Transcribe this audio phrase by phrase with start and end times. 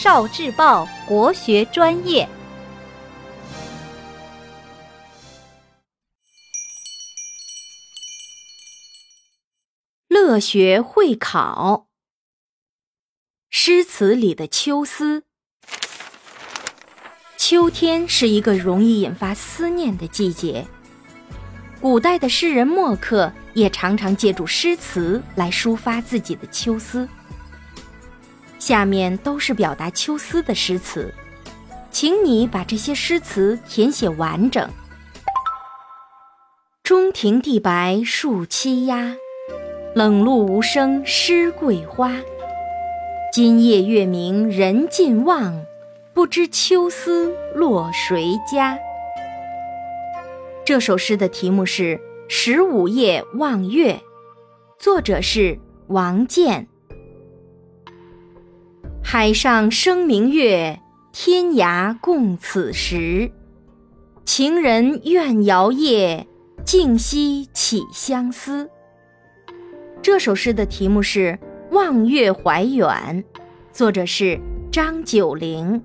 [0.00, 2.28] 少智报国学专业，
[10.06, 11.88] 乐学会考。
[13.50, 15.24] 诗词里的秋思，
[17.36, 20.68] 秋天是一个容易引发思念的季节。
[21.80, 27.08] 古代的诗人墨客也常常借助诗词来抒发自己的秋思。
[28.68, 31.14] 下面都是表达秋思的诗词，
[31.90, 34.68] 请你把这些诗词填写完整。
[36.82, 39.16] 中庭地白树栖鸦，
[39.94, 42.12] 冷露无声湿桂花。
[43.32, 45.64] 今夜月明人尽望，
[46.12, 48.78] 不知秋思落谁家。
[50.66, 51.96] 这首诗的题目是
[52.28, 53.94] 《十五夜望月》，
[54.78, 56.68] 作者是王建。
[59.10, 60.80] 海上生明月，
[61.12, 63.32] 天涯共此时。
[64.26, 66.26] 情人怨遥夜，
[66.62, 68.68] 竟夕起相思。
[70.02, 71.38] 这首诗的题目是
[71.74, 72.86] 《望月怀远》，
[73.72, 74.38] 作者是
[74.70, 75.82] 张九龄。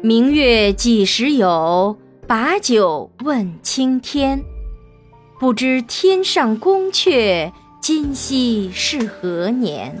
[0.00, 1.98] 明月几时有？
[2.28, 4.40] 把酒问青天，
[5.40, 10.00] 不知天上宫阙，今夕是何年？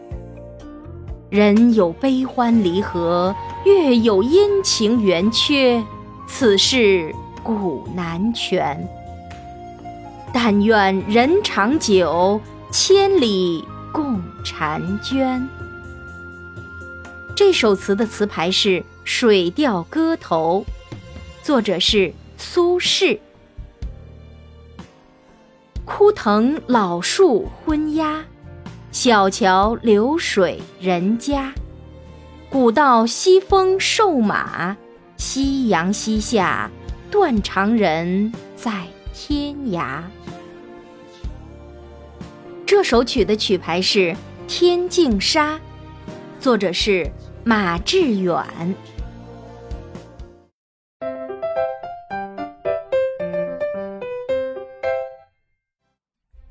[1.31, 5.81] 人有悲欢离合，月有阴晴圆缺，
[6.27, 8.85] 此事古难全。
[10.33, 15.47] 但愿人长久，千里共婵娟。
[17.33, 20.65] 这首词的词牌是《水调歌头》，
[21.41, 23.17] 作者是苏轼。
[25.85, 28.25] 枯藤老树昏鸦，
[28.91, 31.53] 小桥流水人家。
[32.49, 34.75] 古道西风瘦马，
[35.15, 36.69] 夕阳西下，
[37.09, 40.01] 断肠人在天涯。
[42.65, 43.99] 这首曲的曲牌是
[44.45, 45.55] 《天净沙》，
[46.41, 47.09] 作者是
[47.45, 48.45] 马致远。